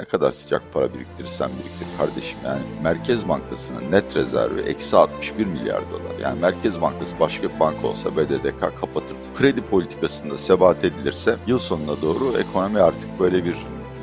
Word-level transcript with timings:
ne 0.00 0.04
kadar 0.04 0.32
sıcak 0.32 0.62
para 0.72 0.94
biriktirirsen 0.94 1.50
biriktir 1.50 1.98
kardeşim. 1.98 2.38
Yani 2.44 2.60
Merkez 2.82 3.28
Bankası'nın 3.28 3.92
net 3.92 4.16
rezervi 4.16 4.60
eksi 4.60 4.96
61 4.96 5.46
milyar 5.46 5.90
dolar. 5.90 6.18
Yani 6.22 6.40
Merkez 6.40 6.80
Bankası 6.80 7.20
başka 7.20 7.42
bir 7.42 7.60
banka 7.60 7.86
olsa 7.86 8.16
BDDK 8.16 8.60
kapatırdı. 8.60 9.18
Kredi 9.34 9.62
politikasında 9.62 10.38
sebat 10.38 10.84
edilirse 10.84 11.36
yıl 11.46 11.58
sonuna 11.58 12.02
doğru 12.02 12.38
ekonomi 12.38 12.80
artık 12.80 13.20
böyle 13.20 13.44
bir 13.44 13.56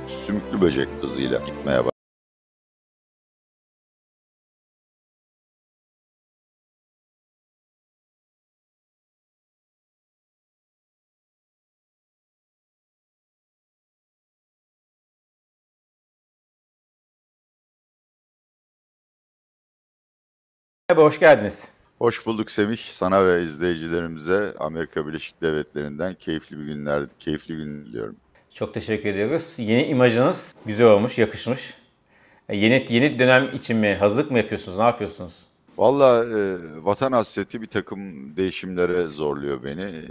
sümüklü 0.07 0.62
böcek 0.62 0.88
hızıyla 1.02 1.39
gitmeye 1.39 1.78
başlar. 1.78 1.97
Merhaba, 20.90 21.08
hoş 21.08 21.20
geldiniz. 21.20 21.68
Hoş 22.00 22.26
bulduk 22.26 22.52
Semih. 22.52 22.77
Sana 22.77 23.26
ve 23.27 23.44
izleyicilerimize 23.44 24.54
Amerika 24.59 25.08
Birleşik 25.08 25.41
Devletleri'nden 25.41 26.13
keyifli 26.13 26.60
bir 26.60 26.63
günler, 26.63 27.04
keyifli 27.20 27.55
gün 27.55 27.86
diliyorum. 27.86 28.16
Çok 28.54 28.73
teşekkür 28.73 29.10
ediyoruz. 29.10 29.54
Yeni 29.58 29.86
imajınız 29.86 30.55
güzel 30.66 30.88
olmuş, 30.88 31.18
yakışmış. 31.18 31.73
E, 32.50 32.55
Yeni 32.58 32.86
yeni 32.90 33.20
dönem 33.20 33.55
için 33.55 33.77
mi 33.77 33.96
hazırlık 33.96 34.32
mı 34.32 34.38
yapıyorsunuz? 34.38 34.77
Ne 34.77 34.84
yapıyorsunuz? 34.84 35.34
Valla 35.77 36.26
e, 36.26 36.58
vatan 36.84 37.12
hasreti 37.12 37.62
bir 37.62 37.68
takım 37.68 38.35
değişimlere 38.38 39.08
zorluyor 39.08 39.63
beni. 39.63 39.82
E, 39.84 40.04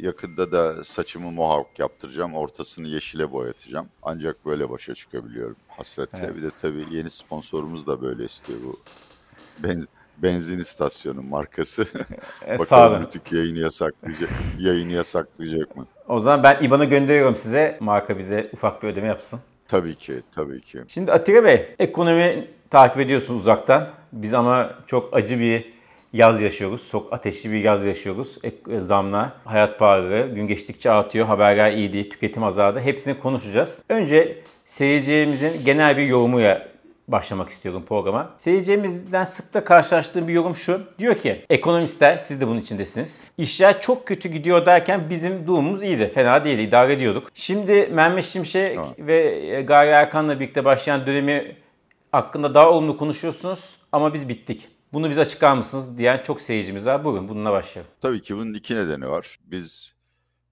yakında 0.00 0.52
da 0.52 0.84
saçımı 0.84 1.30
mohawk 1.30 1.78
yaptıracağım. 1.78 2.34
Ortasını 2.34 2.88
yeşile 2.88 3.32
boyatacağım. 3.32 3.86
Ancak 4.02 4.46
böyle 4.46 4.70
başa 4.70 4.94
çıkabiliyorum 4.94 5.56
hasretle. 5.68 6.18
Evet. 6.24 6.36
Bir 6.36 6.42
de 6.42 6.50
tabii 6.62 6.86
yeni 6.90 7.10
sponsorumuz 7.10 7.86
da 7.86 8.02
böyle 8.02 8.24
istiyor 8.24 8.58
bu. 8.64 8.80
Ben, 9.58 9.86
benzin 10.18 10.58
istasyonu 10.58 11.22
markası. 11.22 11.86
E, 12.48 12.58
Bakalım. 12.58 13.02
Rütük 13.02 13.32
yayını 13.32 13.58
yasaklayacak, 13.58 14.30
yayını 14.58 14.92
yasaklayacak 14.92 15.76
mı? 15.76 15.86
O 16.08 16.20
zaman 16.20 16.42
ben 16.42 16.64
IBAN'ı 16.64 16.84
gönderiyorum 16.84 17.36
size. 17.36 17.76
Marka 17.80 18.18
bize 18.18 18.50
ufak 18.52 18.82
bir 18.82 18.88
ödeme 18.88 19.06
yapsın. 19.06 19.40
Tabii 19.68 19.94
ki, 19.94 20.14
tabii 20.34 20.60
ki. 20.60 20.78
Şimdi 20.88 21.12
Atilla 21.12 21.44
Bey, 21.44 21.74
ekonomi 21.78 22.48
takip 22.70 23.00
ediyorsunuz 23.00 23.40
uzaktan. 23.40 23.88
Biz 24.12 24.34
ama 24.34 24.70
çok 24.86 25.16
acı 25.16 25.38
bir 25.40 25.72
yaz 26.12 26.42
yaşıyoruz. 26.42 26.88
Çok 26.90 27.12
ateşli 27.12 27.52
bir 27.52 27.64
yaz 27.64 27.84
yaşıyoruz. 27.84 28.38
Ek- 28.42 28.80
Zamlar, 28.80 29.32
hayat 29.44 29.78
pahalılığı 29.78 30.34
gün 30.34 30.46
geçtikçe 30.46 30.90
artıyor. 30.90 31.26
Haberler 31.26 31.72
iyi 31.72 31.92
değil, 31.92 32.10
tüketim 32.10 32.44
azaldı. 32.44 32.80
Hepsini 32.80 33.20
konuşacağız. 33.20 33.82
Önce 33.88 34.38
seyircilerimizin 34.64 35.64
genel 35.64 35.96
bir 35.96 36.06
yorumuyla 36.06 36.68
başlamak 37.08 37.48
istiyorum 37.50 37.84
programa. 37.88 38.34
Seyircilerimizden 38.36 39.24
sıkta 39.24 39.64
karşılaştığım 39.64 40.28
bir 40.28 40.32
yorum 40.32 40.54
şu. 40.56 40.80
Diyor 40.98 41.14
ki 41.14 41.44
ekonomistler 41.50 42.18
siz 42.18 42.40
de 42.40 42.48
bunun 42.48 42.60
içindesiniz. 42.60 43.24
İşler 43.38 43.80
çok 43.80 44.06
kötü 44.06 44.28
gidiyor 44.28 44.66
derken 44.66 45.10
bizim 45.10 45.46
durumumuz 45.46 45.82
iyiydi. 45.82 46.10
Fena 46.14 46.44
değil 46.44 46.58
idare 46.58 46.92
ediyorduk. 46.92 47.28
Şimdi 47.34 47.86
Mehmet 47.92 48.24
Şimşek 48.24 48.66
Evet. 48.78 48.98
ve 48.98 49.16
e, 49.56 49.62
Gaye 49.62 49.90
Erkan'la 49.90 50.40
birlikte 50.40 50.64
başlayan 50.64 51.06
dönemi 51.06 51.56
hakkında 52.12 52.54
daha 52.54 52.70
olumlu 52.70 52.96
konuşuyorsunuz 52.96 53.60
ama 53.92 54.14
biz 54.14 54.28
bittik. 54.28 54.68
Bunu 54.92 55.10
bize 55.10 55.20
açıklar 55.20 55.56
mısınız 55.56 55.98
diyen 55.98 56.18
çok 56.22 56.40
seyircimiz 56.40 56.86
var. 56.86 57.04
Bugün 57.04 57.28
bununla 57.28 57.52
başlayalım. 57.52 57.92
Tabii 58.00 58.22
ki 58.22 58.36
bunun 58.36 58.54
iki 58.54 58.74
nedeni 58.74 59.08
var. 59.08 59.38
Biz 59.44 59.94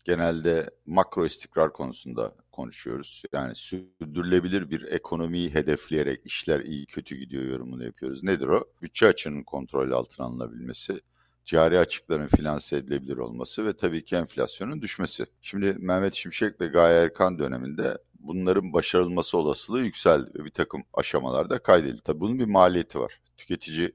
genelde 0.05 0.71
makro 0.87 1.27
istikrar 1.27 1.73
konusunda 1.73 2.33
konuşuyoruz. 2.53 3.23
Yani 3.33 3.55
sürdürülebilir 3.55 4.71
bir 4.71 4.83
ekonomiyi 4.83 5.55
hedefleyerek 5.55 6.27
işler 6.27 6.61
iyi 6.61 6.87
kötü 6.87 7.17
gidiyor 7.17 7.45
yorumunu 7.45 7.85
yapıyoruz. 7.85 8.23
Nedir 8.23 8.47
o? 8.47 8.65
Bütçe 8.83 9.07
açığının 9.07 9.43
kontrol 9.43 9.91
altına 9.91 10.27
alınabilmesi, 10.27 11.01
cari 11.45 11.79
açıkların 11.79 12.27
finanse 12.27 12.77
edilebilir 12.77 13.17
olması 13.17 13.67
ve 13.67 13.77
tabii 13.77 14.05
ki 14.05 14.17
enflasyonun 14.17 14.83
düşmesi. 14.83 15.27
Şimdi 15.43 15.77
Mehmet 15.79 16.15
Şimşek 16.15 16.61
ve 16.61 16.67
Gaye 16.67 17.03
Erkan 17.03 17.39
döneminde 17.39 17.99
bunların 18.21 18.73
başarılması 18.73 19.39
olasılığı 19.39 19.83
yükseldi 19.83 20.31
ve 20.39 20.45
bir 20.45 20.51
takım 20.51 20.85
aşamalarda 20.95 21.59
kaydedildi. 21.59 22.03
Tabii 22.05 22.21
bunun 22.21 22.39
bir 22.39 22.45
maliyeti 22.45 23.01
var. 23.01 23.21
Tüketici 23.37 23.93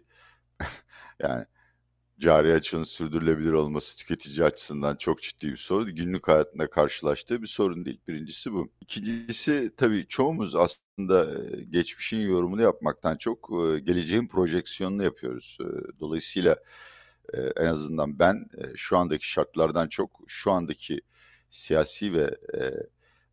yani 1.20 1.46
cari 2.20 2.54
açığın 2.54 2.84
sürdürülebilir 2.84 3.52
olması 3.52 3.98
tüketici 3.98 4.46
açısından 4.46 4.96
çok 4.96 5.22
ciddi 5.22 5.52
bir 5.52 5.58
sorun. 5.58 5.96
Günlük 5.96 6.28
hayatında 6.28 6.70
karşılaştığı 6.70 7.42
bir 7.42 7.48
sorun 7.48 7.86
değil. 7.86 8.02
Birincisi 8.08 8.54
bu. 8.54 8.72
İkincisi 8.82 9.72
tabii 9.78 10.08
çoğumuz 10.08 10.56
aslında 10.56 11.28
geçmişin 11.70 12.20
yorumunu 12.20 12.62
yapmaktan 12.62 13.18
çok 13.18 13.50
geleceğin 13.84 14.28
projeksiyonunu 14.28 15.04
yapıyoruz. 15.04 15.58
Dolayısıyla 16.00 16.58
en 17.58 17.66
azından 17.66 18.20
ben 18.20 18.50
şu 18.76 18.98
andaki 18.98 19.30
şartlardan 19.30 19.88
çok 19.88 20.20
şu 20.28 20.52
andaki 20.52 21.02
siyasi 21.50 22.14
ve 22.14 22.38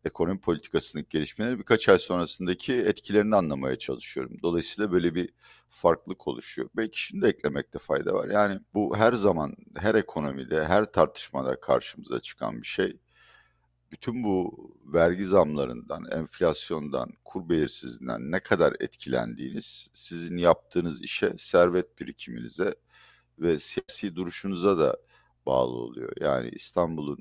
ekonomi 0.05 0.39
politikasındaki 0.39 1.09
gelişmeleri 1.09 1.59
birkaç 1.59 1.89
ay 1.89 1.99
sonrasındaki 1.99 2.73
etkilerini 2.73 3.35
anlamaya 3.35 3.75
çalışıyorum. 3.75 4.37
Dolayısıyla 4.43 4.91
böyle 4.91 5.15
bir 5.15 5.29
farklılık 5.69 6.27
oluşuyor. 6.27 6.69
Belki 6.77 7.01
şunu 7.01 7.21
da 7.21 7.27
eklemekte 7.27 7.79
fayda 7.79 8.13
var. 8.13 8.29
Yani 8.29 8.59
bu 8.73 8.97
her 8.97 9.13
zaman, 9.13 9.55
her 9.75 9.95
ekonomide, 9.95 10.65
her 10.65 10.85
tartışmada 10.85 11.59
karşımıza 11.59 12.19
çıkan 12.19 12.61
bir 12.61 12.67
şey. 12.67 12.97
Bütün 13.91 14.23
bu 14.23 14.53
vergi 14.85 15.25
zamlarından, 15.25 16.05
enflasyondan, 16.11 17.13
kur 17.25 17.49
belirsizliğinden 17.49 18.31
ne 18.31 18.39
kadar 18.39 18.73
etkilendiğiniz 18.79 19.89
sizin 19.93 20.37
yaptığınız 20.37 21.01
işe, 21.01 21.33
servet 21.37 21.99
birikiminize 21.99 22.75
ve 23.39 23.59
siyasi 23.59 24.15
duruşunuza 24.15 24.77
da 24.77 24.97
bağlı 25.45 25.75
oluyor. 25.75 26.11
Yani 26.21 26.49
İstanbul'un 26.49 27.19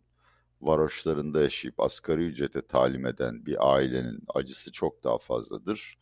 varoşlarında 0.67 1.43
yaşayıp 1.43 1.81
asgari 1.81 2.25
ücrete 2.25 2.63
talim 2.63 3.07
eden 3.07 3.47
bir 3.47 3.75
ailenin 3.75 4.25
acısı 4.35 4.73
çok 4.73 5.05
daha 5.05 5.19
fazladır. 5.19 5.99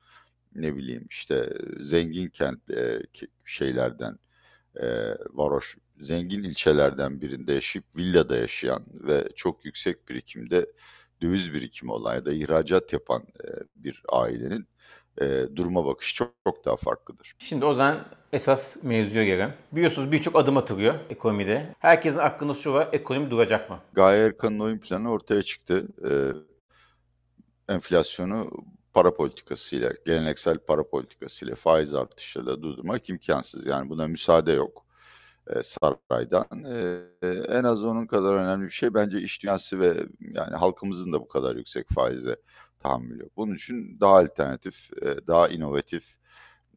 Ne 0.55 0.77
bileyim 0.77 1.07
işte 1.11 1.53
zengin 1.81 2.29
kent 2.29 2.71
e, 2.71 3.03
şeylerden 3.45 4.19
e, 4.81 4.87
varoş 5.31 5.77
zengin 5.99 6.43
ilçelerden 6.43 7.21
birinde 7.21 7.53
yaşayıp 7.53 7.97
villada 7.97 8.37
yaşayan 8.37 8.87
ve 8.93 9.29
çok 9.37 9.65
yüksek 9.65 10.09
birikimde 10.09 10.67
döviz 11.23 11.53
birikimi 11.53 11.93
olan 11.93 12.25
da 12.25 12.33
ihracat 12.33 12.93
yapan 12.93 13.23
e, 13.23 13.49
bir 13.77 14.03
ailenin 14.09 14.69
e, 15.21 15.57
duruma 15.57 15.87
bakışı 15.87 16.15
çok, 16.15 16.33
çok 16.47 16.65
daha 16.65 16.77
farklıdır. 16.77 17.35
Şimdi 17.39 17.65
o 17.65 17.75
zaman 17.75 18.05
esas 18.33 18.77
mevzuya 18.83 19.25
gelelim. 19.25 19.53
Biliyorsunuz 19.73 20.13
birçok 20.13 20.37
adım 20.37 20.57
atılıyor 20.57 20.95
ekonomide. 21.11 21.75
Herkesin 21.79 22.19
aklında 22.19 22.55
şu 22.55 22.73
var, 22.73 22.89
ekonomi 22.93 23.31
duracak 23.31 23.71
mı? 23.71 23.79
Gaye 23.93 24.25
Erkan'ın 24.25 24.59
oyun 24.59 24.79
planı 24.79 25.11
ortaya 25.11 25.43
çıktı. 25.43 25.89
Ee, 26.11 26.33
enflasyonu 27.73 28.51
para 28.93 29.15
politikasıyla, 29.15 29.91
geleneksel 30.07 30.59
para 30.59 30.89
politikasıyla, 30.89 31.55
faiz 31.55 31.95
artışıyla 31.95 32.63
durdurmak 32.63 33.09
imkansız. 33.11 33.67
Yani 33.67 33.91
buna 33.91 34.09
müsaade 34.09 34.53
yok 34.53 34.87
e, 35.47 35.63
saraydan. 35.63 36.65
E, 37.23 37.27
en 37.49 37.65
az 37.65 37.85
onun 37.85 38.07
kadar 38.07 38.35
önemli 38.35 38.65
bir 38.65 38.71
şey 38.71 38.95
bence 38.95 39.21
iş 39.21 39.43
dünyası 39.43 39.81
ve 39.81 40.07
yani 40.21 40.57
halkımızın 40.57 41.13
da 41.13 41.21
bu 41.21 41.29
kadar 41.29 41.57
yüksek 41.57 41.89
faize 41.89 42.37
tahammülü. 42.83 43.29
Bunun 43.37 43.55
için 43.55 44.01
daha 44.01 44.19
alternatif, 44.19 44.91
e, 45.03 45.27
daha 45.27 45.49
inovatif, 45.49 46.17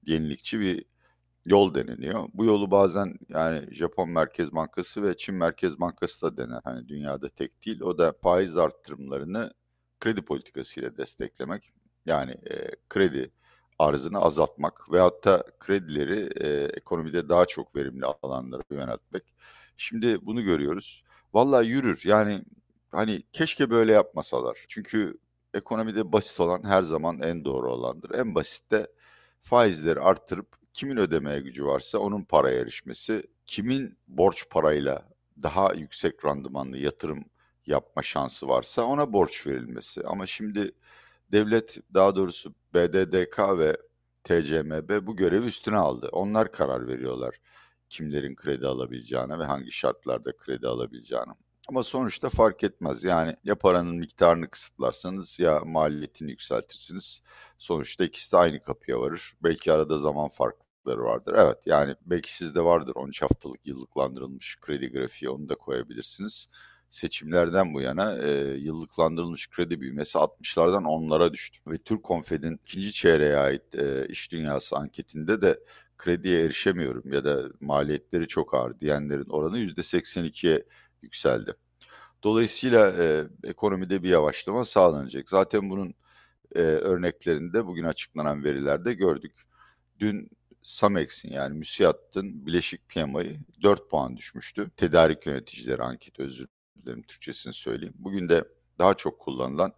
yenilikçi 0.05 0.59
bir 0.59 0.85
yol 1.45 1.73
deneniyor. 1.75 2.29
Bu 2.33 2.45
yolu 2.45 2.71
bazen 2.71 3.19
yani 3.29 3.75
Japon 3.75 4.09
Merkez 4.09 4.51
Bankası 4.51 5.03
ve 5.03 5.17
Çin 5.17 5.35
Merkez 5.35 5.79
Bankası 5.79 6.21
da 6.27 6.38
dener. 6.38 6.61
Hani 6.63 6.88
dünyada 6.88 7.29
tek 7.29 7.66
değil. 7.66 7.81
O 7.81 7.97
da 7.97 8.13
faiz 8.23 8.57
arttırımlarını 8.57 9.53
kredi 9.99 10.21
politikasıyla 10.21 10.97
desteklemek. 10.97 11.73
Yani 12.05 12.31
e, 12.31 12.72
kredi 12.89 13.31
arzını 13.79 14.19
azaltmak 14.19 14.91
veyahut 14.91 15.25
da 15.25 15.43
kredileri 15.59 16.29
e, 16.41 16.66
ekonomide 16.66 17.29
daha 17.29 17.46
çok 17.46 17.75
verimli 17.75 18.05
alanlara 18.05 18.63
yöneltmek. 18.72 19.23
Şimdi 19.78 20.25
bunu 20.25 20.43
görüyoruz. 20.43 21.03
Vallahi 21.34 21.67
yürür. 21.67 22.02
Yani 22.05 22.46
hani 22.91 23.23
keşke 23.34 23.69
böyle 23.69 23.93
yapmasalar. 23.93 24.66
Çünkü 24.67 25.17
ekonomide 25.55 26.11
basit 26.11 26.40
olan 26.40 26.63
her 26.63 26.84
zaman 26.84 27.22
en 27.22 27.46
doğru 27.46 27.72
olandır. 27.72 28.11
En 28.16 28.35
basit 28.35 28.72
de 28.72 28.87
faizleri 29.41 29.99
arttırıp 29.99 30.55
kimin 30.73 30.97
ödemeye 30.97 31.40
gücü 31.40 31.66
varsa 31.66 31.99
onun 31.99 32.23
paraya 32.23 32.59
erişmesi, 32.59 33.23
kimin 33.46 33.97
borç 34.07 34.49
parayla 34.49 35.09
daha 35.43 35.73
yüksek 35.73 36.25
randımanlı 36.25 36.78
yatırım 36.78 37.25
yapma 37.66 38.02
şansı 38.03 38.47
varsa 38.47 38.84
ona 38.84 39.13
borç 39.13 39.47
verilmesi. 39.47 40.07
Ama 40.07 40.25
şimdi 40.25 40.72
devlet 41.31 41.78
daha 41.93 42.16
doğrusu 42.16 42.53
BDDK 42.73 43.40
ve 43.57 43.78
TCMB 44.23 45.07
bu 45.07 45.16
görevi 45.16 45.46
üstüne 45.46 45.78
aldı. 45.78 46.09
Onlar 46.11 46.52
karar 46.52 46.87
veriyorlar 46.87 47.40
kimlerin 47.90 48.35
kredi 48.35 48.67
alabileceğine 48.67 49.40
ve 49.40 49.43
hangi 49.43 49.72
şartlarda 49.72 50.37
kredi 50.37 50.67
alabileceğine. 50.67 51.34
Ama 51.70 51.84
sonuçta 51.84 52.29
fark 52.29 52.64
etmez. 52.64 53.03
Yani 53.03 53.35
ya 53.44 53.56
paranın 53.56 53.96
miktarını 53.96 54.50
kısıtlarsanız 54.50 55.40
ya 55.40 55.59
maliyetini 55.66 56.32
yükseltirsiniz. 56.32 57.23
Sonuçta 57.58 58.03
ikisi 58.03 58.32
de 58.32 58.38
aynı 58.38 58.62
kapıya 58.62 59.00
varır. 59.00 59.34
Belki 59.44 59.72
arada 59.73 59.97
zaman 59.97 60.29
farklılıkları 60.29 61.03
vardır. 61.03 61.35
Evet 61.38 61.58
yani 61.66 61.96
belki 62.06 62.35
sizde 62.35 62.64
vardır 62.64 62.96
13 62.96 63.22
haftalık 63.22 63.67
yıllıklandırılmış 63.67 64.58
kredi 64.62 64.91
grafiği 64.91 65.29
onu 65.29 65.50
da 65.50 65.56
koyabilirsiniz 65.56 66.50
seçimlerden 66.96 67.73
bu 67.73 67.82
yana 67.82 68.17
e, 68.17 68.32
yıllıklandırılmış 68.58 69.50
kredi 69.50 69.82
büyümesi 69.82 70.17
60'lardan 70.17 70.84
10'lara 70.84 71.34
düştü. 71.34 71.59
Ve 71.67 71.78
Türk 71.78 72.03
Konfed'in 72.03 72.59
ikinci 72.64 72.91
çeyreğe 72.91 73.38
ait 73.38 73.76
e, 73.76 74.08
iş 74.09 74.32
dünyası 74.32 74.76
anketinde 74.76 75.41
de 75.41 75.59
krediye 75.97 76.46
erişemiyorum 76.46 77.14
ya 77.14 77.26
da 77.26 77.44
maliyetleri 77.62 78.28
çok 78.28 78.53
ağır 78.53 78.79
diyenlerin 78.79 79.29
oranı 79.29 79.59
%82'ye 79.59 80.66
yükseldi. 81.05 81.53
Dolayısıyla 82.23 82.93
e, 83.03 83.28
ekonomide 83.43 84.03
bir 84.03 84.09
yavaşlama 84.09 84.66
sağlanacak. 84.66 85.29
Zaten 85.29 85.69
bunun 85.69 85.93
e, 86.55 86.59
örneklerinde 86.59 87.66
bugün 87.66 87.84
açıklanan 87.84 88.43
verilerde 88.43 88.93
gördük. 88.93 89.41
Dün 89.99 90.29
Samex'in 90.63 91.31
yani 91.31 91.57
müsiyatın 91.57 92.46
bileşik 92.46 92.90
PMI'yi 92.90 93.40
4 93.63 93.90
puan 93.90 94.17
düşmüştü. 94.17 94.69
Tedarik 94.78 95.25
yöneticileri 95.25 95.84
anketi 95.84 96.22
özür 96.23 96.47
dilerim 96.84 97.02
Türkçesini 97.02 97.53
söyleyeyim. 97.53 97.93
Bugün 97.97 98.29
de 98.29 98.43
daha 98.79 98.93
çok 98.93 99.19
kullanılan 99.19 99.73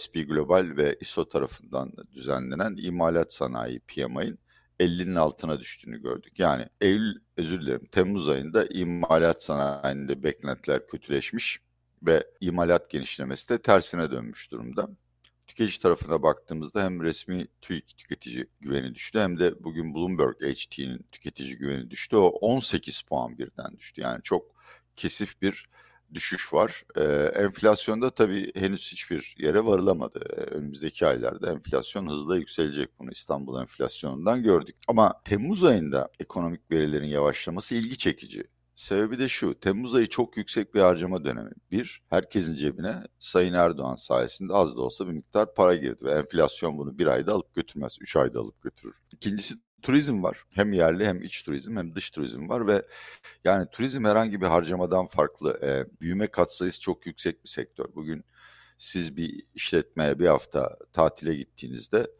SP 0.00 0.14
Global 0.28 0.72
ve 0.76 0.96
ISO 1.00 1.28
tarafından 1.28 1.92
düzenlenen 2.12 2.76
imalat 2.78 3.32
sanayi 3.32 3.80
PMI'nin 3.80 4.38
50'nin 4.80 5.14
altına 5.14 5.60
düştüğünü 5.60 6.02
gördük. 6.02 6.38
Yani 6.38 6.66
Eylül, 6.80 7.14
özür 7.36 7.62
dilerim, 7.62 7.86
Temmuz 7.86 8.28
ayında 8.28 8.66
imalat 8.66 9.42
sanayinde 9.42 10.22
beklentiler 10.22 10.86
kötüleşmiş 10.86 11.58
ve 12.02 12.26
imalat 12.40 12.90
genişlemesi 12.90 13.48
de 13.48 13.62
tersine 13.62 14.10
dönmüş 14.10 14.50
durumda. 14.50 14.88
Tüketici 15.46 15.78
tarafına 15.78 16.22
baktığımızda 16.22 16.84
hem 16.84 17.02
resmi 17.02 17.46
TÜİK 17.62 17.98
tüketici 17.98 18.46
güveni 18.60 18.94
düştü 18.94 19.18
hem 19.18 19.38
de 19.38 19.64
bugün 19.64 19.94
Bloomberg 19.94 20.36
HT'nin 20.42 21.06
tüketici 21.12 21.56
güveni 21.56 21.90
düştü. 21.90 22.16
O 22.16 22.26
18 22.26 23.02
puan 23.02 23.38
birden 23.38 23.76
düştü. 23.76 24.00
Yani 24.00 24.22
çok 24.22 24.56
kesif 24.96 25.42
bir 25.42 25.68
düşüş 26.14 26.52
var. 26.52 26.84
Ee, 26.96 27.02
enflasyonda 27.42 28.10
tabii 28.10 28.52
henüz 28.54 28.92
hiçbir 28.92 29.34
yere 29.38 29.64
varılamadı. 29.64 30.20
Ee, 30.36 30.40
önümüzdeki 30.40 31.06
aylarda 31.06 31.52
enflasyon 31.52 32.06
hızla 32.06 32.36
yükselecek. 32.36 32.98
Bunu 32.98 33.10
İstanbul 33.10 33.60
enflasyonundan 33.60 34.42
gördük. 34.42 34.76
Ama 34.88 35.22
Temmuz 35.24 35.64
ayında 35.64 36.08
ekonomik 36.20 36.70
verilerin 36.70 37.08
yavaşlaması 37.08 37.74
ilgi 37.74 37.98
çekici. 37.98 38.44
Sebebi 38.76 39.18
de 39.18 39.28
şu, 39.28 39.60
Temmuz 39.60 39.94
ayı 39.94 40.06
çok 40.06 40.36
yüksek 40.36 40.74
bir 40.74 40.80
harcama 40.80 41.24
dönemi. 41.24 41.50
Bir, 41.70 42.02
herkesin 42.10 42.54
cebine 42.54 43.02
Sayın 43.18 43.52
Erdoğan 43.54 43.96
sayesinde 43.96 44.52
az 44.52 44.76
da 44.76 44.80
olsa 44.80 45.06
bir 45.06 45.12
miktar 45.12 45.54
para 45.54 45.76
girdi 45.76 46.04
ve 46.04 46.10
enflasyon 46.10 46.78
bunu 46.78 46.98
bir 46.98 47.06
ayda 47.06 47.32
alıp 47.32 47.54
götürmez, 47.54 47.98
üç 48.00 48.16
ayda 48.16 48.40
alıp 48.40 48.62
götürür. 48.62 48.96
İkincisi 49.12 49.54
turizm 49.82 50.22
var. 50.22 50.44
Hem 50.54 50.72
yerli 50.72 51.06
hem 51.06 51.22
iç 51.22 51.42
turizm 51.42 51.76
hem 51.76 51.94
dış 51.94 52.10
turizm 52.10 52.48
var 52.48 52.66
ve 52.66 52.82
yani 53.44 53.66
turizm 53.72 54.04
herhangi 54.04 54.40
bir 54.40 54.46
harcamadan 54.46 55.06
farklı. 55.06 55.60
E, 55.62 56.00
büyüme 56.00 56.26
katsayısı 56.26 56.80
çok 56.80 57.06
yüksek 57.06 57.44
bir 57.44 57.48
sektör. 57.48 57.86
Bugün 57.94 58.24
siz 58.78 59.16
bir 59.16 59.46
işletmeye 59.54 60.18
bir 60.18 60.26
hafta 60.26 60.76
tatile 60.92 61.34
gittiğinizde 61.34 62.10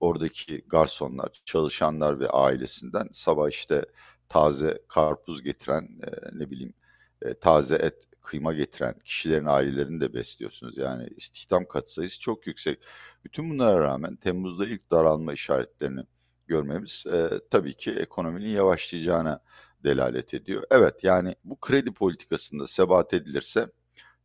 oradaki 0.00 0.64
garsonlar, 0.68 1.42
çalışanlar 1.44 2.20
ve 2.20 2.28
ailesinden 2.28 3.08
sabah 3.12 3.48
işte 3.50 3.86
taze 4.28 4.78
karpuz 4.88 5.42
getiren, 5.42 5.82
e, 5.82 6.38
ne 6.38 6.50
bileyim 6.50 6.74
e, 7.22 7.34
taze 7.34 7.76
et, 7.76 7.94
kıyma 8.22 8.54
getiren 8.54 8.94
kişilerin 9.04 9.44
ailelerini 9.44 10.00
de 10.00 10.14
besliyorsunuz. 10.14 10.76
Yani 10.76 11.08
istihdam 11.16 11.64
katsayısı 11.68 12.20
çok 12.20 12.46
yüksek. 12.46 12.78
Bütün 13.24 13.50
bunlara 13.50 13.80
rağmen 13.80 14.16
Temmuz'da 14.16 14.66
ilk 14.66 14.90
daralma 14.90 15.32
işaretlerini 15.32 16.02
görmemiz 16.46 17.04
e, 17.12 17.30
tabii 17.50 17.74
ki 17.74 17.90
ekonominin 17.90 18.48
yavaşlayacağına 18.48 19.40
delalet 19.84 20.34
ediyor. 20.34 20.62
Evet 20.70 21.04
yani 21.04 21.34
bu 21.44 21.60
kredi 21.60 21.92
politikasında 21.92 22.66
sebat 22.66 23.14
edilirse 23.14 23.66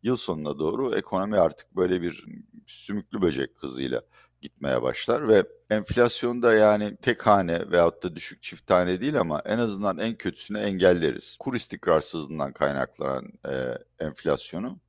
yıl 0.03 0.17
sonuna 0.17 0.59
doğru 0.59 0.95
ekonomi 0.95 1.37
artık 1.37 1.75
böyle 1.75 2.01
bir 2.01 2.25
sümüklü 2.67 3.21
böcek 3.21 3.51
hızıyla 3.55 4.01
gitmeye 4.41 4.81
başlar 4.81 5.27
ve 5.27 5.43
enflasyonda 5.69 6.53
yani 6.53 6.97
tek 7.01 7.27
hane 7.27 7.71
veyahut 7.71 8.03
da 8.03 8.15
düşük 8.15 8.41
çift 8.41 8.67
tane 8.67 9.01
değil 9.01 9.19
ama 9.19 9.41
en 9.45 9.57
azından 9.57 9.97
en 9.97 10.15
kötüsünü 10.15 10.59
engelleriz. 10.59 11.37
Kur 11.39 11.55
istikrarsızlığından 11.55 12.53
kaynaklanan 12.53 13.33
e, 13.49 13.77
enflasyonu 13.99 14.79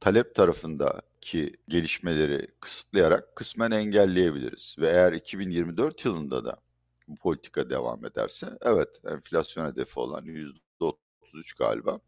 talep 0.00 0.34
tarafındaki 0.34 1.56
gelişmeleri 1.68 2.46
kısıtlayarak 2.60 3.36
kısmen 3.36 3.70
engelleyebiliriz. 3.70 4.76
Ve 4.78 4.90
eğer 4.90 5.12
2024 5.12 6.04
yılında 6.04 6.44
da 6.44 6.56
politika 7.16 7.70
devam 7.70 8.04
ederse 8.04 8.58
evet 8.60 9.00
enflasyon 9.04 9.66
hedefi 9.72 10.00
olan 10.00 10.24
%33 10.24 11.58
galiba 11.58 12.00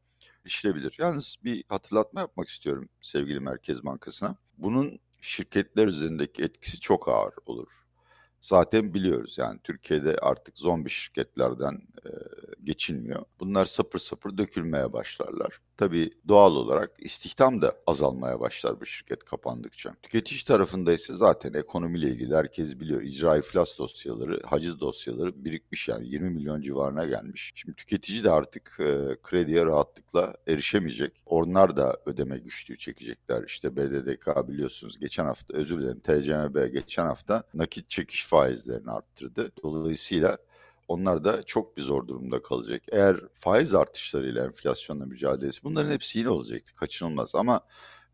işlebilir. 0.45 0.95
Yalnız 0.99 1.37
bir 1.45 1.65
hatırlatma 1.69 2.21
yapmak 2.21 2.49
istiyorum 2.49 2.89
sevgili 3.01 3.41
Merkez 3.41 3.85
Bankası'na. 3.85 4.37
Bunun 4.59 4.99
şirketler 5.21 5.87
üzerindeki 5.87 6.43
etkisi 6.43 6.81
çok 6.81 7.09
ağır 7.09 7.35
olur 7.47 7.82
zaten 8.43 8.95
biliyoruz. 8.95 9.39
Yani 9.39 9.61
Türkiye'de 9.65 10.17
artık 10.23 10.59
zombi 10.59 10.91
şirketlerden 10.91 11.83
e, 12.07 12.11
geçilmiyor. 12.65 13.25
Bunlar 13.41 13.65
sapır 13.65 13.99
sapır 13.99 14.39
dökülmeye 14.39 14.93
başlarlar. 14.93 15.59
Tabii 15.77 16.11
doğal 16.29 16.57
olarak 16.57 16.91
istihdam 16.99 17.63
da 17.63 17.75
azalmaya 17.87 18.41
başlar 18.41 18.81
bu 18.81 18.87
şirket 18.87 19.25
kapandıkça. 19.25 19.95
Tüketici 20.03 20.45
tarafında 20.45 20.93
ise 20.93 21.15
zaten 21.15 21.53
ekonomiyle 21.53 22.09
ilgili 22.09 22.37
herkes 22.37 22.81
biliyor. 22.81 23.03
İcra 23.03 23.37
iflas 23.37 23.79
dosyaları, 23.79 24.43
haciz 24.47 24.81
dosyaları 24.81 25.45
birikmiş 25.45 25.89
yani 25.89 26.09
20 26.09 26.31
milyon 26.31 26.61
civarına 26.61 27.05
gelmiş. 27.05 27.53
Şimdi 27.55 27.77
tüketici 27.77 28.25
de 28.25 28.31
artık 28.31 28.77
e, 28.81 29.17
krediye 29.23 29.65
rahatlıkla 29.65 30.35
erişemeyecek. 30.49 31.23
Onlar 31.27 31.77
da 31.77 31.97
ödeme 32.07 32.39
güçlüğü 32.39 32.79
çekecekler. 32.79 33.45
İşte 33.47 33.77
BDDK 33.77 34.49
biliyorsunuz 34.49 34.99
geçen 34.99 35.25
hafta 35.25 35.57
özür 35.57 35.79
dilerim 35.83 36.01
TCMB 36.01 36.73
geçen 36.73 37.07
hafta 37.07 37.43
nakit 37.55 37.91
çekiş 37.91 38.27
faizlerini 38.33 38.91
arttırdı. 38.91 39.53
Dolayısıyla 39.63 40.39
onlar 40.89 41.25
da 41.25 41.43
çok 41.43 41.77
bir 41.77 41.83
zor 41.83 42.09
durumda 42.09 42.43
kalacak. 42.43 42.83
Eğer 42.93 43.17
faiz 43.35 43.75
artışlarıyla 43.75 44.45
enflasyonla 44.45 45.07
mücadelesi 45.07 45.65
bunların 45.65 45.91
hepsi 45.91 46.19
yine 46.19 46.29
olacaktı 46.29 46.75
kaçınılmaz 46.75 47.35
ama 47.35 47.61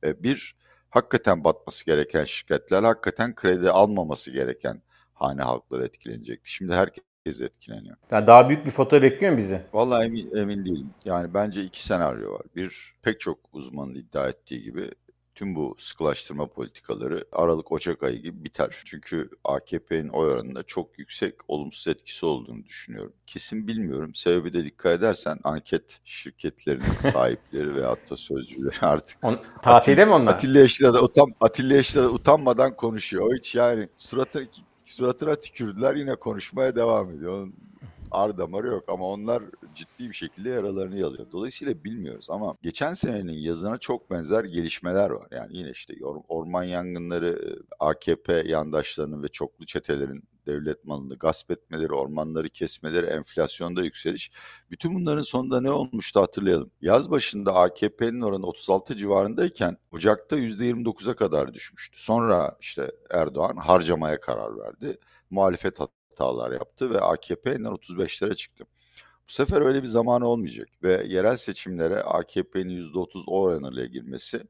e, 0.04 0.22
bir 0.22 0.56
hakikaten 0.90 1.44
batması 1.44 1.86
gereken 1.86 2.24
şirketler 2.24 2.82
hakikaten 2.82 3.34
kredi 3.34 3.70
almaması 3.70 4.30
gereken 4.30 4.82
hane 5.14 5.42
halkları 5.42 5.84
etkilenecekti. 5.84 6.52
Şimdi 6.52 6.72
herkes 6.72 7.40
etkileniyor. 7.40 7.96
Yani 8.10 8.26
daha 8.26 8.48
büyük 8.48 8.66
bir 8.66 8.70
foto 8.70 9.02
bekliyor 9.02 9.32
mu 9.32 9.38
bizi? 9.38 9.62
Vallahi 9.72 10.04
emin, 10.04 10.36
emin 10.36 10.64
değilim. 10.64 10.90
Yani 11.04 11.34
bence 11.34 11.62
iki 11.62 11.86
senaryo 11.86 12.32
var. 12.32 12.42
Bir 12.56 12.94
pek 13.02 13.20
çok 13.20 13.38
uzmanın 13.52 13.94
iddia 13.94 14.28
ettiği 14.28 14.62
gibi 14.62 14.90
tüm 15.38 15.54
bu 15.54 15.76
sıkılaştırma 15.78 16.46
politikaları 16.46 17.24
Aralık-Ocak 17.32 18.02
ayı 18.02 18.22
gibi 18.22 18.44
biter. 18.44 18.82
Çünkü 18.84 19.30
AKP'nin 19.44 20.08
oy 20.08 20.30
oranında 20.30 20.62
çok 20.62 20.98
yüksek 20.98 21.34
olumsuz 21.48 21.88
etkisi 21.88 22.26
olduğunu 22.26 22.64
düşünüyorum. 22.64 23.12
Kesin 23.26 23.66
bilmiyorum. 23.68 24.14
Sebebi 24.14 24.52
de 24.52 24.64
dikkat 24.64 24.92
edersen 24.92 25.38
anket 25.44 26.00
şirketlerinin 26.04 26.98
sahipleri 26.98 27.74
ve 27.74 27.84
hatta 27.84 28.16
sözcüleri 28.16 28.76
artık. 28.86 29.24
On, 29.24 29.40
tatilde 29.62 30.04
mi 30.04 30.12
onlar? 30.12 30.32
Atilla 30.32 30.60
Yeşil'e 30.60 30.94
de, 30.94 30.98
utan, 30.98 31.34
Atilla 31.40 31.74
Yeşil'e 31.74 32.02
de 32.02 32.08
utanmadan 32.08 32.76
konuşuyor. 32.76 33.26
O 33.26 33.34
hiç 33.34 33.54
yani 33.54 33.88
suratına, 33.98 34.42
suratına 34.84 35.34
tükürdüler 35.34 35.94
yine 35.94 36.14
konuşmaya 36.14 36.76
devam 36.76 37.10
ediyor. 37.10 37.32
Onun 37.32 37.54
ar 38.10 38.38
damarı 38.38 38.66
yok 38.66 38.84
ama 38.88 39.04
onlar 39.04 39.42
ciddi 39.78 40.08
bir 40.08 40.14
şekilde 40.14 40.50
yaralarını 40.50 40.98
yalıyor. 40.98 41.26
Dolayısıyla 41.32 41.84
bilmiyoruz 41.84 42.26
ama 42.30 42.56
geçen 42.62 42.94
senenin 42.94 43.32
yazına 43.32 43.78
çok 43.78 44.10
benzer 44.10 44.44
gelişmeler 44.44 45.10
var. 45.10 45.28
Yani 45.30 45.56
yine 45.56 45.70
işte 45.70 45.94
orman 46.28 46.64
yangınları, 46.64 47.58
AKP 47.80 48.42
yandaşlarının 48.46 49.22
ve 49.22 49.28
çoklu 49.28 49.66
çetelerin 49.66 50.24
devlet 50.48 50.84
malını 50.84 51.14
gasp 51.14 51.50
etmeleri, 51.50 51.92
ormanları 51.92 52.48
kesmeleri, 52.48 53.06
enflasyonda 53.06 53.82
yükseliş. 53.84 54.30
Bütün 54.70 54.94
bunların 54.94 55.22
sonunda 55.22 55.60
ne 55.60 55.70
olmuştu 55.70 56.20
hatırlayalım. 56.20 56.70
Yaz 56.80 57.10
başında 57.10 57.54
AKP'nin 57.54 58.20
oranı 58.20 58.46
36 58.46 58.96
civarındayken 58.96 59.76
Ocak'ta 59.92 60.38
%29'a 60.38 61.16
kadar 61.16 61.54
düşmüştü. 61.54 62.02
Sonra 62.02 62.56
işte 62.60 62.92
Erdoğan 63.10 63.56
harcamaya 63.56 64.20
karar 64.20 64.58
verdi. 64.58 64.98
Muhalefet 65.30 65.80
hatalar 65.80 66.52
yaptı 66.52 66.90
ve 66.90 67.00
AKP 67.00 67.50
yeniden 67.50 67.72
35'lere 67.72 68.34
çıktı. 68.34 68.64
Bu 69.28 69.32
sefer 69.32 69.60
öyle 69.60 69.82
bir 69.82 69.88
zamanı 69.88 70.26
olmayacak 70.26 70.68
ve 70.82 71.04
yerel 71.06 71.36
seçimlere 71.36 72.02
AKP'nin 72.02 72.92
%30 72.92 73.24
oranıyla 73.26 73.86
girmesi 73.86 74.42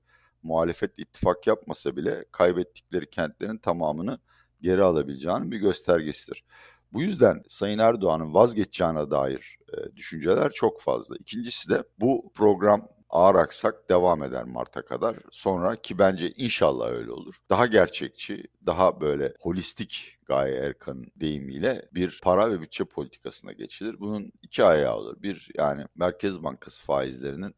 muhalefet 0.42 0.99
ittifak 0.99 1.47
yapmasa 1.47 1.97
bile 1.97 2.25
kaybettikleri 2.32 3.11
kentlerin 3.11 3.58
tamamını 3.58 4.18
geri 4.61 4.82
alabileceğinin 4.82 5.50
bir 5.50 5.56
göstergesidir. 5.56 6.44
Bu 6.92 7.02
yüzden 7.02 7.42
Sayın 7.49 7.78
Erdoğan'ın 7.78 8.35
vazgeçeceğine 8.35 9.11
dair 9.11 9.58
e, 9.73 9.97
düşünceler 9.97 10.50
çok 10.50 10.80
fazla. 10.80 11.16
İkincisi 11.16 11.70
de 11.70 11.85
bu 12.00 12.32
program 12.35 12.88
ağır 13.11 13.35
aksak 13.35 13.88
devam 13.88 14.23
eder 14.23 14.44
Mart'a 14.44 14.85
kadar. 14.85 15.16
Sonra 15.30 15.76
ki 15.76 15.99
bence 15.99 16.30
inşallah 16.30 16.88
öyle 16.88 17.12
olur. 17.12 17.35
Daha 17.50 17.66
gerçekçi, 17.66 18.44
daha 18.66 19.00
böyle 19.00 19.35
holistik 19.40 20.17
Gaye 20.28 20.56
Erkan'ın 20.56 21.06
deyimiyle 21.16 21.88
bir 21.94 22.20
para 22.23 22.50
ve 22.50 22.61
bütçe 22.61 22.85
politikasına 22.85 23.52
geçilir. 23.52 24.00
Bunun 24.00 24.32
iki 24.42 24.64
ayağı 24.64 24.97
olur. 24.97 25.23
Bir 25.23 25.49
yani 25.54 25.87
Merkez 25.97 26.42
Bankası 26.42 26.85
faizlerinin 26.85 27.54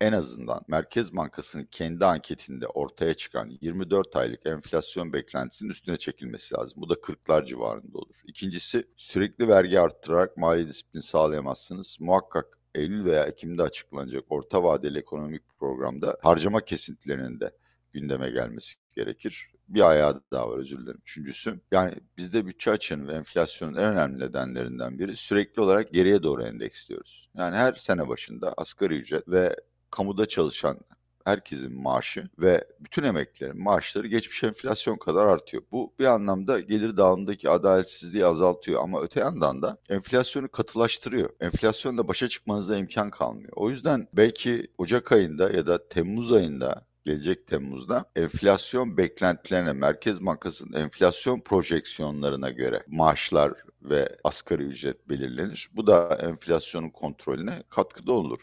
en 0.00 0.12
azından 0.12 0.64
Merkez 0.68 1.16
Bankası'nın 1.16 1.64
kendi 1.70 2.04
anketinde 2.04 2.66
ortaya 2.66 3.14
çıkan 3.14 3.58
24 3.60 4.16
aylık 4.16 4.46
enflasyon 4.46 5.12
beklentisinin 5.12 5.70
üstüne 5.70 5.96
çekilmesi 5.96 6.54
lazım. 6.54 6.82
Bu 6.82 6.88
da 6.88 6.94
40'lar 6.94 7.46
civarında 7.46 7.98
olur. 7.98 8.16
İkincisi 8.26 8.88
sürekli 8.96 9.48
vergi 9.48 9.80
arttırarak 9.80 10.36
mali 10.36 10.68
disiplin 10.68 11.00
sağlayamazsınız. 11.00 11.96
Muhakkak 12.00 12.58
Eylül 12.74 13.04
veya 13.04 13.24
Ekim'de 13.24 13.62
açıklanacak 13.62 14.24
orta 14.28 14.62
vadeli 14.62 14.98
ekonomik 14.98 15.42
programda 15.58 16.18
harcama 16.22 16.60
kesintilerinin 16.60 17.40
de 17.40 17.50
gündeme 17.92 18.30
gelmesi 18.30 18.74
gerekir. 18.96 19.51
Bir 19.72 19.90
ayağı 19.90 20.22
daha 20.32 20.50
var 20.50 20.58
özür 20.58 20.78
dilerim. 20.78 21.00
Üçüncüsü 21.02 21.60
yani 21.72 21.94
bizde 22.16 22.46
bütçe 22.46 22.70
açığının 22.70 23.08
ve 23.08 23.12
enflasyonun 23.12 23.74
en 23.74 23.84
önemli 23.84 24.18
nedenlerinden 24.18 24.98
biri 24.98 25.16
sürekli 25.16 25.62
olarak 25.62 25.92
geriye 25.92 26.22
doğru 26.22 26.42
endeksliyoruz. 26.42 27.28
Yani 27.36 27.56
her 27.56 27.74
sene 27.74 28.08
başında 28.08 28.54
asgari 28.56 28.94
ücret 28.94 29.28
ve 29.28 29.56
kamuda 29.90 30.26
çalışan 30.26 30.78
herkesin 31.24 31.82
maaşı 31.82 32.28
ve 32.38 32.64
bütün 32.80 33.02
emeklilerin 33.02 33.62
maaşları 33.62 34.06
geçmiş 34.06 34.44
enflasyon 34.44 34.96
kadar 34.96 35.24
artıyor. 35.24 35.62
Bu 35.72 35.94
bir 35.98 36.04
anlamda 36.04 36.60
gelir 36.60 36.96
dağılımındaki 36.96 37.50
adaletsizliği 37.50 38.26
azaltıyor 38.26 38.82
ama 38.82 39.02
öte 39.02 39.20
yandan 39.20 39.62
da 39.62 39.78
enflasyonu 39.88 40.48
katılaştırıyor. 40.48 41.30
Enflasyonla 41.40 42.08
başa 42.08 42.28
çıkmanıza 42.28 42.76
imkan 42.76 43.10
kalmıyor. 43.10 43.52
O 43.56 43.70
yüzden 43.70 44.08
belki 44.12 44.66
Ocak 44.78 45.12
ayında 45.12 45.50
ya 45.50 45.66
da 45.66 45.88
Temmuz 45.88 46.32
ayında 46.32 46.86
gelecek 47.04 47.46
Temmuz'da 47.46 48.04
enflasyon 48.16 48.96
beklentilerine 48.96 49.72
Merkez 49.72 50.26
Bankası'nın 50.26 50.72
enflasyon 50.72 51.40
projeksiyonlarına 51.40 52.50
göre 52.50 52.82
maaşlar 52.86 53.52
ve 53.82 54.08
asgari 54.24 54.62
ücret 54.62 55.08
belirlenir. 55.08 55.70
Bu 55.72 55.86
da 55.86 56.18
enflasyonun 56.22 56.90
kontrolüne 56.90 57.62
katkıda 57.70 58.12
olur. 58.12 58.40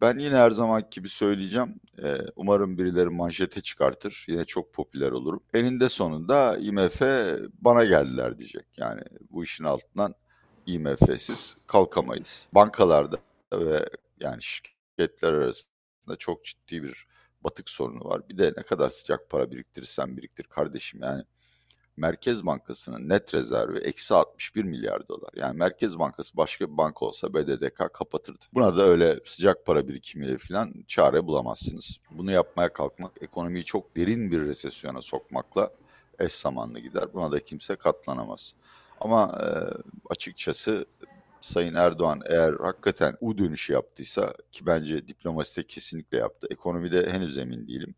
Ben 0.00 0.18
yine 0.18 0.36
her 0.36 0.50
zaman 0.50 0.84
gibi 0.90 1.08
söyleyeceğim. 1.08 1.80
Ee, 2.02 2.16
umarım 2.36 2.78
birileri 2.78 3.08
manşete 3.08 3.60
çıkartır. 3.60 4.24
Yine 4.28 4.44
çok 4.44 4.74
popüler 4.74 5.10
olurum. 5.10 5.40
Eninde 5.54 5.88
sonunda 5.88 6.56
IMF 6.58 7.02
bana 7.52 7.84
geldiler 7.84 8.38
diyecek. 8.38 8.66
Yani 8.76 9.02
bu 9.30 9.44
işin 9.44 9.64
altından 9.64 10.14
IMF'siz 10.66 11.56
kalkamayız. 11.66 12.48
Bankalarda 12.54 13.16
ve 13.52 13.88
yani 14.20 14.42
şirketler 14.42 15.32
arasında 15.32 16.16
çok 16.18 16.44
ciddi 16.44 16.82
bir 16.82 17.06
batık 17.44 17.70
sorunu 17.70 18.04
var. 18.04 18.28
Bir 18.28 18.38
de 18.38 18.54
ne 18.56 18.62
kadar 18.62 18.90
sıcak 18.90 19.30
para 19.30 19.50
biriktirirsen 19.50 20.16
biriktir 20.16 20.44
kardeşim 20.44 21.00
yani. 21.02 21.24
Merkez 21.98 22.46
Bankası'nın 22.46 23.08
net 23.08 23.34
rezervi 23.34 23.78
eksi 23.78 24.14
61 24.14 24.64
milyar 24.64 25.08
dolar. 25.08 25.30
Yani 25.36 25.56
Merkez 25.56 25.98
Bankası 25.98 26.36
başka 26.36 26.72
bir 26.72 26.76
banka 26.76 27.06
olsa 27.06 27.34
BDDK 27.34 27.94
kapatırdı. 27.94 28.44
Buna 28.54 28.76
da 28.76 28.84
öyle 28.84 29.20
sıcak 29.24 29.66
para 29.66 29.88
birikimiyle 29.88 30.38
falan 30.38 30.74
çare 30.88 31.26
bulamazsınız. 31.26 31.98
Bunu 32.10 32.32
yapmaya 32.32 32.72
kalkmak 32.72 33.12
ekonomiyi 33.22 33.64
çok 33.64 33.96
derin 33.96 34.30
bir 34.30 34.40
resesyona 34.40 35.02
sokmakla 35.02 35.70
eş 36.18 36.32
zamanlı 36.32 36.78
gider. 36.78 37.14
Buna 37.14 37.32
da 37.32 37.44
kimse 37.44 37.76
katlanamaz. 37.76 38.54
Ama 39.00 39.38
e, 39.42 39.46
açıkçası 40.10 40.86
Sayın 41.40 41.74
Erdoğan 41.74 42.20
eğer 42.26 42.54
hakikaten 42.54 43.16
U 43.20 43.38
dönüşü 43.38 43.72
yaptıysa 43.72 44.34
ki 44.52 44.66
bence 44.66 45.08
diplomaside 45.08 45.66
kesinlikle 45.66 46.18
yaptı. 46.18 46.46
Ekonomide 46.50 47.10
henüz 47.10 47.38
emin 47.38 47.68
değilim. 47.68 47.94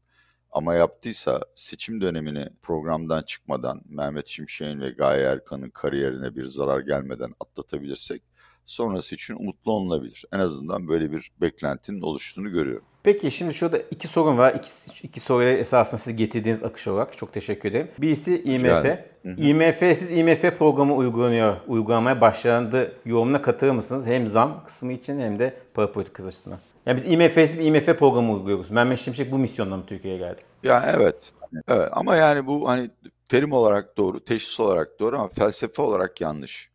Ama 0.53 0.75
yaptıysa 0.75 1.41
seçim 1.55 2.01
dönemini 2.01 2.49
programdan 2.63 3.23
çıkmadan 3.23 3.83
Mehmet 3.89 4.27
Şimşek'in 4.29 4.81
ve 4.81 4.91
Gaye 4.91 5.23
Erkan'ın 5.23 5.71
kariyerine 5.71 6.37
bir 6.37 6.45
zarar 6.45 6.81
gelmeden 6.81 7.35
atlatabilirsek 7.41 8.23
sonrası 8.71 9.15
için 9.15 9.35
umutlu 9.35 9.73
olunabilir. 9.73 10.25
En 10.33 10.39
azından 10.39 10.89
böyle 10.89 11.13
bir 11.13 11.31
beklentinin 11.41 12.01
oluştuğunu 12.01 12.51
görüyorum. 12.51 12.85
Peki 13.03 13.31
şimdi 13.31 13.55
şurada 13.55 13.79
iki 13.79 14.09
sorun 14.09 14.39
var. 14.39 14.55
İki, 14.55 14.69
iki 15.07 15.21
soruya 15.21 15.53
esasında 15.53 15.99
siz 15.99 16.17
getirdiğiniz 16.17 16.63
akış 16.63 16.89
olarak 16.89 17.17
çok 17.17 17.33
teşekkür 17.33 17.69
ederim. 17.69 17.89
Birisi 17.99 18.43
IMF. 18.43 18.65
Yani, 18.65 19.01
IMF'siz 19.25 20.11
IMF 20.11 20.59
programı 20.59 20.97
uygulanıyor, 20.97 21.57
uygulamaya 21.67 22.21
başlandı 22.21 22.93
yorumuna 23.05 23.43
katılır 23.43 23.71
mısınız? 23.71 24.07
Hem 24.07 24.27
zam 24.27 24.65
kısmı 24.67 24.93
için 24.93 25.21
hem 25.21 25.39
de 25.39 25.57
para 25.75 25.93
politikası 25.93 26.29
açısından. 26.29 26.59
Yani 26.87 26.97
biz 26.97 27.05
IMF'siz 27.05 27.59
bir 27.59 27.65
IMF 27.65 27.99
programı 27.99 28.33
uyguluyoruz. 28.33 28.71
Mehmet 28.71 28.99
Şimşek 28.99 29.33
bu 29.33 29.39
misyonla 29.39 29.77
mı 29.77 29.85
Türkiye'ye 29.87 30.19
geldi? 30.19 30.41
Ya 30.63 30.95
evet. 30.97 31.33
Evet 31.69 31.89
ama 31.93 32.17
yani 32.17 32.47
bu 32.47 32.69
hani 32.69 32.91
terim 33.29 33.53
olarak 33.53 33.97
doğru, 33.97 34.25
teşhis 34.25 34.61
olarak 34.61 35.01
doğru 35.01 35.17
ama 35.17 35.29
felsefe 35.29 35.83
olarak 35.83 36.21
yanlış. 36.21 36.71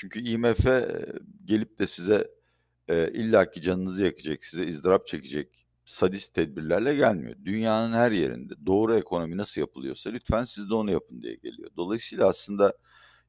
Çünkü 0.00 0.20
IMF 0.20 0.66
e, 0.66 0.88
gelip 1.44 1.78
de 1.78 1.86
size 1.86 2.28
e, 2.88 3.10
illaki 3.12 3.62
canınızı 3.62 4.04
yakacak, 4.04 4.44
size 4.44 4.64
izdırap 4.64 5.06
çekecek 5.06 5.66
sadist 5.84 6.34
tedbirlerle 6.34 6.94
gelmiyor. 6.94 7.36
Dünyanın 7.44 7.92
her 7.92 8.12
yerinde 8.12 8.54
doğru 8.66 8.94
ekonomi 8.94 9.36
nasıl 9.36 9.60
yapılıyorsa 9.60 10.10
lütfen 10.10 10.44
siz 10.44 10.70
de 10.70 10.74
onu 10.74 10.90
yapın 10.90 11.22
diye 11.22 11.34
geliyor. 11.34 11.70
Dolayısıyla 11.76 12.28
aslında 12.28 12.74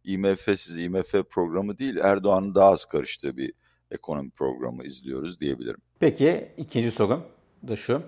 IMF 0.04 0.42
siz 0.46 0.78
IMF 0.78 1.12
programı 1.30 1.78
değil 1.78 1.98
Erdoğan'ın 1.98 2.56
daha 2.56 2.70
az 2.70 2.86
karıştığı 2.86 3.38
bir 3.38 3.54
ekonomi 3.92 4.32
programı 4.32 4.84
izliyoruz 4.84 5.42
diyebilirim. 5.42 5.82
Peki 6.00 6.52
ikinci 6.58 6.92
sorum 6.92 7.24
da 7.68 7.76
şu. 7.76 8.02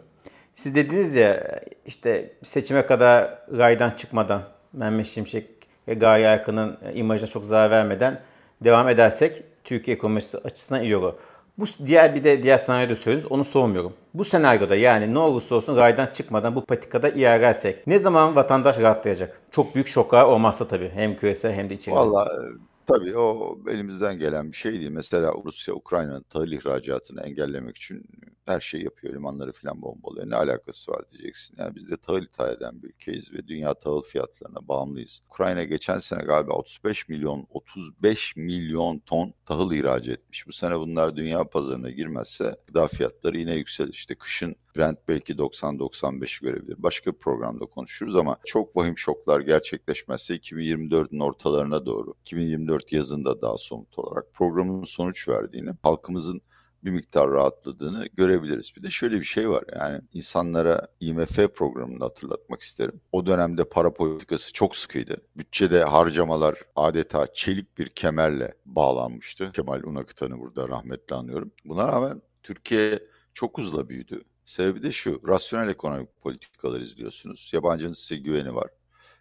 Siz 0.53 0.75
dediniz 0.75 1.15
ya 1.15 1.62
işte 1.86 2.38
seçime 2.43 2.86
kadar 2.86 3.39
raydan 3.51 3.91
çıkmadan 3.91 4.50
Mehmet 4.74 5.08
Şimşek 5.08 5.50
ve 5.88 5.93
Gaye 5.93 6.25
Erkan'ın 6.25 6.77
imajına 6.93 7.27
çok 7.27 7.46
zarar 7.46 7.72
vermeden 7.72 8.24
devam 8.62 8.89
edersek 8.89 9.43
Türkiye 9.63 9.98
ekonomisi 9.98 10.38
açısından 10.38 10.83
iyi 10.83 10.98
olur. 10.98 11.13
Bu 11.57 11.65
diğer 11.86 12.15
bir 12.15 12.24
de 12.24 12.43
diğer 12.43 12.57
senaryoda 12.57 12.95
söylüyoruz. 12.95 13.31
Onu 13.31 13.43
sormuyorum. 13.43 13.93
Bu 14.13 14.24
senaryoda 14.24 14.75
yani 14.75 15.13
ne 15.13 15.19
olursa 15.19 15.55
olsun 15.55 15.77
raydan 15.77 16.05
çıkmadan 16.05 16.55
bu 16.55 16.65
patikada 16.65 17.10
ilerlersek 17.10 17.88
ne 17.88 18.00
zaman 18.00 18.36
vatandaş 18.36 18.79
rahatlayacak? 18.79 19.41
Çok 19.51 19.75
büyük 19.75 19.88
şoklar 19.88 20.24
olmazsa 20.24 20.67
tabii. 20.67 20.91
Hem 20.93 21.17
küresel 21.17 21.53
hem 21.53 21.69
de 21.69 21.74
içeride. 21.74 22.00
Valla 22.00 22.27
Tabii 22.88 23.17
o 23.17 23.60
elimizden 23.69 24.19
gelen 24.19 24.51
bir 24.51 24.57
şey 24.57 24.72
değil. 24.72 24.89
Mesela 24.89 25.33
Rusya 25.45 25.74
Ukrayna'nın 25.74 26.25
tahıl 26.29 26.51
ihracatını 26.51 27.22
engellemek 27.22 27.77
için 27.77 28.05
her 28.45 28.59
şeyi 28.59 28.83
yapıyor. 28.83 29.13
Limanları 29.13 29.51
falan 29.51 29.81
bombalıyor. 29.81 30.29
Ne 30.29 30.35
alakası 30.35 30.91
var 30.91 31.09
diyeceksin. 31.09 31.55
Yani 31.59 31.75
biz 31.75 31.89
de 31.89 31.97
tahıl 31.97 32.21
ithal 32.21 32.53
eden 32.53 32.83
bir 32.83 32.88
ülkeyiz 32.88 33.33
ve 33.33 33.47
dünya 33.47 33.73
tahıl 33.73 34.01
fiyatlarına 34.01 34.67
bağımlıyız. 34.67 35.21
Ukrayna 35.27 35.63
geçen 35.63 36.00
sene 36.00 36.23
galiba 36.23 36.53
35 36.53 37.09
milyon 37.09 37.47
35 37.50 38.35
milyon 38.35 39.00
ton 39.00 39.33
tahıl 39.45 39.71
ihraç 39.71 40.07
etmiş. 40.07 40.47
Bu 40.47 40.53
sene 40.53 40.79
bunlar 40.79 41.15
dünya 41.15 41.43
pazarına 41.43 41.89
girmezse 41.89 42.55
gıda 42.67 42.88
fiyatları 42.88 43.38
yine 43.38 43.55
yükselir. 43.55 43.93
İşte 43.93 44.15
kışın 44.15 44.55
Brent 44.77 45.00
belki 45.07 45.33
90-95'i 45.33 46.45
görebilir. 46.45 46.75
Başka 46.77 47.12
bir 47.12 47.17
programda 47.17 47.65
konuşuruz 47.65 48.15
ama 48.15 48.38
çok 48.45 48.75
vahim 48.75 48.97
şoklar 48.97 49.41
gerçekleşmezse 49.41 50.35
2024'ün 50.35 51.19
ortalarına 51.19 51.85
doğru, 51.85 52.13
2024 52.21 52.93
yazında 52.93 53.41
daha 53.41 53.57
somut 53.57 54.00
olarak 54.00 54.33
programın 54.33 54.83
sonuç 54.83 55.27
verdiğini, 55.27 55.69
halkımızın 55.83 56.41
bir 56.85 56.91
miktar 56.91 57.31
rahatladığını 57.31 58.05
görebiliriz. 58.13 58.73
Bir 58.77 58.83
de 58.83 58.89
şöyle 58.89 59.19
bir 59.19 59.25
şey 59.25 59.49
var 59.49 59.63
yani 59.75 60.01
insanlara 60.13 60.87
IMF 60.99 61.37
programını 61.55 62.03
hatırlatmak 62.03 62.61
isterim. 62.61 63.01
O 63.11 63.25
dönemde 63.25 63.63
para 63.63 63.93
politikası 63.93 64.53
çok 64.53 64.75
sıkıydı. 64.75 65.17
Bütçede 65.35 65.83
harcamalar 65.83 66.59
adeta 66.75 67.33
çelik 67.33 67.77
bir 67.77 67.87
kemerle 67.87 68.53
bağlanmıştı. 68.65 69.51
Kemal 69.51 69.83
Unakıtan'ı 69.83 70.39
burada 70.39 70.69
rahmetli 70.69 71.15
anıyorum. 71.15 71.51
Buna 71.65 71.87
rağmen 71.87 72.21
Türkiye 72.43 72.99
çok 73.33 73.57
hızla 73.57 73.89
büyüdü. 73.89 74.21
Sebebi 74.45 74.83
de 74.83 74.91
şu, 74.91 75.21
rasyonel 75.27 75.69
ekonomik 75.69 76.21
politikalar 76.21 76.79
izliyorsunuz. 76.79 77.51
Yabancının 77.53 77.93
size 77.93 78.21
güveni 78.21 78.55
var. 78.55 78.69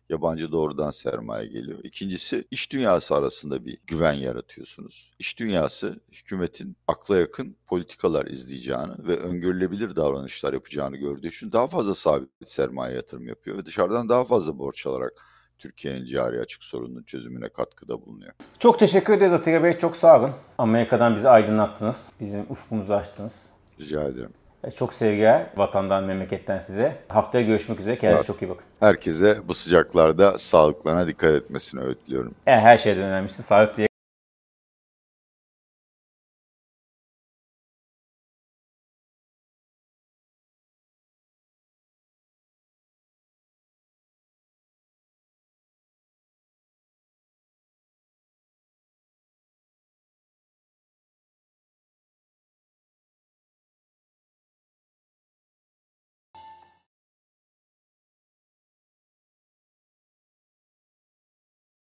Yabancı 0.09 0.53
doğrudan 0.53 0.91
sermaye 0.91 1.47
geliyor. 1.47 1.79
İkincisi 1.83 2.45
iş 2.51 2.73
dünyası 2.73 3.15
arasında 3.15 3.65
bir 3.65 3.79
güven 3.87 4.13
yaratıyorsunuz. 4.13 5.13
İş 5.19 5.39
dünyası 5.39 6.01
hükümetin 6.13 6.77
akla 6.89 7.19
yakın 7.19 7.57
politikalar 7.67 8.27
izleyeceğini 8.27 8.93
ve 8.99 9.17
öngörülebilir 9.17 9.97
davranışlar 9.97 10.53
yapacağını 10.53 10.97
gördüğü 10.97 11.29
için 11.29 11.53
daha 11.53 11.67
fazla 11.67 11.95
sabit 11.95 12.29
sermaye 12.45 12.97
yatırım 12.97 13.27
yapıyor 13.27 13.59
ve 13.59 13.67
dışarıdan 13.67 14.09
daha 14.09 14.25
fazla 14.25 14.59
borç 14.59 14.87
alarak 14.87 15.13
Türkiye'nin 15.59 16.05
cari 16.05 16.41
açık 16.41 16.65
sorununun 16.65 17.03
çözümüne 17.03 17.49
katkıda 17.49 18.03
bulunuyor. 18.07 18.33
Çok 18.59 18.79
teşekkür 18.79 19.13
ederiz 19.13 19.33
Atilla 19.33 19.65
Bey. 19.65 19.79
Çok 19.79 19.97
sağ 19.97 20.21
olun. 20.21 20.31
Amerika'dan 20.59 21.17
bizi 21.17 21.29
aydınlattınız. 21.29 21.97
Bizim 22.21 22.41
ufkumuzu 22.51 22.93
açtınız. 22.93 23.33
Rica 23.81 24.05
ederim. 24.05 24.31
Çok 24.71 24.93
sevgiler 24.93 25.47
vatandan, 25.57 26.05
memleketten 26.05 26.59
size. 26.59 26.97
Haftaya 27.09 27.45
görüşmek 27.45 27.81
üzere. 27.81 27.99
Kendinize 27.99 28.17
evet. 28.17 28.27
çok 28.27 28.43
iyi 28.43 28.49
bakın. 28.49 28.65
Herkese 28.81 29.49
bu 29.49 29.55
sıcaklarda 29.55 30.39
sağlıklarına 30.39 31.07
dikkat 31.07 31.31
etmesini 31.31 31.81
öğütlüyorum. 31.81 32.35
E, 32.47 32.51
her 32.51 32.79
şeyden 32.79 33.03
önemlisi 33.03 33.43
sağlık 33.43 33.77
diye 33.77 33.89